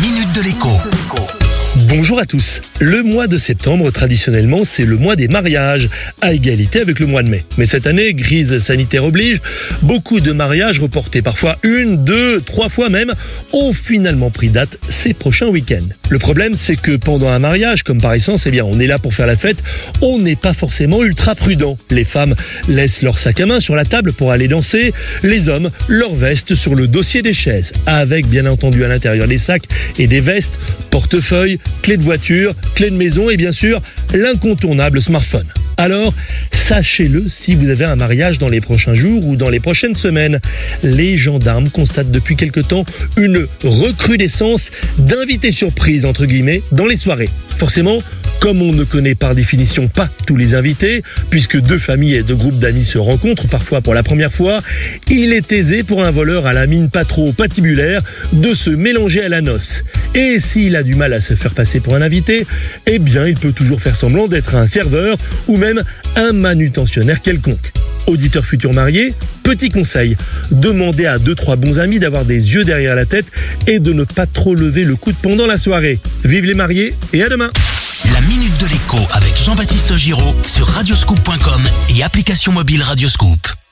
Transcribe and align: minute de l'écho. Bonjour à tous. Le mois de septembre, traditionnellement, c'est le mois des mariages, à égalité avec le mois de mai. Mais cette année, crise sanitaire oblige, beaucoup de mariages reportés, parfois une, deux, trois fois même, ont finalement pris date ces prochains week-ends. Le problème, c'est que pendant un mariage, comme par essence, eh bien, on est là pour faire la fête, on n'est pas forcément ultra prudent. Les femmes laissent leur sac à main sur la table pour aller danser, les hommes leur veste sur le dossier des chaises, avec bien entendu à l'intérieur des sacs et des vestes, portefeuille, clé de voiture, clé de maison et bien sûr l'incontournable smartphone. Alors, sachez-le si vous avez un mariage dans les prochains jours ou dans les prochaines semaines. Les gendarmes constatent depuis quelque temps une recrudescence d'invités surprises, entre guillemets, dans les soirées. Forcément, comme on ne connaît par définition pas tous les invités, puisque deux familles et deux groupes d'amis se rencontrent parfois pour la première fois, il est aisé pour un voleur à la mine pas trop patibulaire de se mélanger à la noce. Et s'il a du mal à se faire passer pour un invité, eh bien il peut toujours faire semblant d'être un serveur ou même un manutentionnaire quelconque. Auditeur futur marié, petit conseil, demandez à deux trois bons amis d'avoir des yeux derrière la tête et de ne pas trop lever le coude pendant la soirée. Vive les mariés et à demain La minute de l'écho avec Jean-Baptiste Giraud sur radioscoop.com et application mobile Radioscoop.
minute 0.00 0.32
de 0.32 0.42
l'écho. 0.42 1.47
Bonjour 1.88 2.18
à 2.18 2.26
tous. 2.26 2.60
Le 2.80 3.02
mois 3.02 3.28
de 3.28 3.38
septembre, 3.38 3.90
traditionnellement, 3.90 4.66
c'est 4.66 4.84
le 4.84 4.98
mois 4.98 5.16
des 5.16 5.26
mariages, 5.26 5.88
à 6.20 6.34
égalité 6.34 6.82
avec 6.82 7.00
le 7.00 7.06
mois 7.06 7.22
de 7.22 7.30
mai. 7.30 7.44
Mais 7.56 7.64
cette 7.64 7.86
année, 7.86 8.12
crise 8.14 8.58
sanitaire 8.58 9.04
oblige, 9.04 9.40
beaucoup 9.80 10.20
de 10.20 10.32
mariages 10.32 10.80
reportés, 10.80 11.22
parfois 11.22 11.56
une, 11.62 12.04
deux, 12.04 12.42
trois 12.42 12.68
fois 12.68 12.90
même, 12.90 13.12
ont 13.54 13.72
finalement 13.72 14.28
pris 14.28 14.50
date 14.50 14.76
ces 14.90 15.14
prochains 15.14 15.46
week-ends. 15.46 15.88
Le 16.10 16.18
problème, 16.18 16.52
c'est 16.54 16.76
que 16.76 16.94
pendant 16.96 17.28
un 17.28 17.38
mariage, 17.38 17.84
comme 17.84 18.02
par 18.02 18.12
essence, 18.12 18.44
eh 18.46 18.50
bien, 18.50 18.66
on 18.66 18.78
est 18.78 18.86
là 18.86 18.98
pour 18.98 19.14
faire 19.14 19.26
la 19.26 19.36
fête, 19.36 19.62
on 20.02 20.18
n'est 20.18 20.36
pas 20.36 20.52
forcément 20.52 21.02
ultra 21.02 21.34
prudent. 21.34 21.78
Les 21.90 22.04
femmes 22.04 22.34
laissent 22.68 23.00
leur 23.00 23.18
sac 23.18 23.40
à 23.40 23.46
main 23.46 23.60
sur 23.60 23.74
la 23.74 23.86
table 23.86 24.12
pour 24.12 24.30
aller 24.30 24.48
danser, 24.48 24.92
les 25.22 25.48
hommes 25.48 25.70
leur 25.88 26.14
veste 26.14 26.54
sur 26.54 26.74
le 26.74 26.86
dossier 26.86 27.22
des 27.22 27.34
chaises, 27.34 27.72
avec 27.86 28.26
bien 28.26 28.44
entendu 28.44 28.84
à 28.84 28.88
l'intérieur 28.88 29.26
des 29.26 29.38
sacs 29.38 29.64
et 29.98 30.06
des 30.06 30.20
vestes, 30.20 30.58
portefeuille, 30.90 31.58
clé 31.88 31.96
de 31.96 32.02
voiture, 32.02 32.54
clé 32.74 32.90
de 32.90 32.96
maison 32.96 33.30
et 33.30 33.38
bien 33.38 33.50
sûr 33.50 33.80
l'incontournable 34.12 35.00
smartphone. 35.00 35.46
Alors, 35.78 36.12
sachez-le 36.52 37.24
si 37.28 37.54
vous 37.54 37.70
avez 37.70 37.86
un 37.86 37.96
mariage 37.96 38.36
dans 38.36 38.50
les 38.50 38.60
prochains 38.60 38.94
jours 38.94 39.26
ou 39.26 39.36
dans 39.36 39.48
les 39.48 39.58
prochaines 39.58 39.94
semaines. 39.94 40.38
Les 40.82 41.16
gendarmes 41.16 41.70
constatent 41.70 42.10
depuis 42.10 42.36
quelque 42.36 42.60
temps 42.60 42.84
une 43.16 43.46
recrudescence 43.64 44.68
d'invités 44.98 45.50
surprises, 45.50 46.04
entre 46.04 46.26
guillemets, 46.26 46.60
dans 46.72 46.84
les 46.84 46.98
soirées. 46.98 47.30
Forcément, 47.56 48.02
comme 48.38 48.60
on 48.60 48.74
ne 48.74 48.84
connaît 48.84 49.14
par 49.14 49.34
définition 49.34 49.88
pas 49.88 50.10
tous 50.26 50.36
les 50.36 50.54
invités, 50.54 51.02
puisque 51.30 51.58
deux 51.58 51.78
familles 51.78 52.16
et 52.16 52.22
deux 52.22 52.36
groupes 52.36 52.58
d'amis 52.58 52.84
se 52.84 52.98
rencontrent 52.98 53.48
parfois 53.48 53.80
pour 53.80 53.94
la 53.94 54.02
première 54.02 54.32
fois, 54.32 54.60
il 55.10 55.32
est 55.32 55.50
aisé 55.52 55.84
pour 55.84 56.04
un 56.04 56.10
voleur 56.10 56.46
à 56.46 56.52
la 56.52 56.66
mine 56.66 56.90
pas 56.90 57.06
trop 57.06 57.32
patibulaire 57.32 58.02
de 58.34 58.52
se 58.52 58.68
mélanger 58.68 59.22
à 59.22 59.30
la 59.30 59.40
noce. 59.40 59.82
Et 60.14 60.40
s'il 60.40 60.76
a 60.76 60.82
du 60.82 60.94
mal 60.94 61.12
à 61.12 61.20
se 61.20 61.34
faire 61.34 61.52
passer 61.52 61.80
pour 61.80 61.94
un 61.94 62.02
invité, 62.02 62.46
eh 62.86 62.98
bien 62.98 63.24
il 63.24 63.34
peut 63.34 63.52
toujours 63.52 63.80
faire 63.80 63.96
semblant 63.96 64.28
d'être 64.28 64.54
un 64.54 64.66
serveur 64.66 65.16
ou 65.46 65.56
même 65.56 65.82
un 66.16 66.32
manutentionnaire 66.32 67.22
quelconque. 67.22 67.72
Auditeur 68.06 68.46
futur 68.46 68.72
marié, 68.72 69.14
petit 69.42 69.68
conseil, 69.68 70.16
demandez 70.50 71.06
à 71.06 71.18
deux 71.18 71.34
trois 71.34 71.56
bons 71.56 71.78
amis 71.78 71.98
d'avoir 71.98 72.24
des 72.24 72.54
yeux 72.54 72.64
derrière 72.64 72.94
la 72.94 73.04
tête 73.04 73.26
et 73.66 73.80
de 73.80 73.92
ne 73.92 74.04
pas 74.04 74.26
trop 74.26 74.54
lever 74.54 74.82
le 74.82 74.96
coude 74.96 75.16
pendant 75.20 75.46
la 75.46 75.58
soirée. 75.58 76.00
Vive 76.24 76.46
les 76.46 76.54
mariés 76.54 76.94
et 77.12 77.22
à 77.22 77.28
demain 77.28 77.50
La 78.14 78.20
minute 78.22 78.56
de 78.58 78.66
l'écho 78.66 78.98
avec 79.12 79.36
Jean-Baptiste 79.44 79.94
Giraud 79.94 80.34
sur 80.46 80.66
radioscoop.com 80.66 81.62
et 81.94 82.02
application 82.02 82.52
mobile 82.52 82.82
Radioscoop. 82.82 83.67